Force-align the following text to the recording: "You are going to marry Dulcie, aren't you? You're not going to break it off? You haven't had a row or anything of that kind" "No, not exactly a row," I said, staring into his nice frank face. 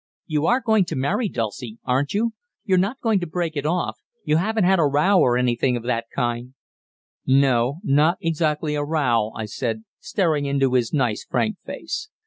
"You 0.25 0.47
are 0.47 0.61
going 0.61 0.85
to 0.85 0.95
marry 0.95 1.29
Dulcie, 1.29 1.77
aren't 1.85 2.15
you? 2.15 2.31
You're 2.65 2.79
not 2.79 2.99
going 3.01 3.19
to 3.19 3.27
break 3.27 3.55
it 3.55 3.67
off? 3.67 3.99
You 4.23 4.37
haven't 4.37 4.63
had 4.63 4.79
a 4.79 4.83
row 4.83 5.19
or 5.19 5.37
anything 5.37 5.77
of 5.77 5.83
that 5.83 6.07
kind" 6.11 6.55
"No, 7.27 7.81
not 7.83 8.17
exactly 8.19 8.73
a 8.73 8.83
row," 8.83 9.31
I 9.35 9.45
said, 9.45 9.83
staring 9.99 10.45
into 10.47 10.73
his 10.73 10.91
nice 10.91 11.23
frank 11.23 11.57
face. 11.67 12.09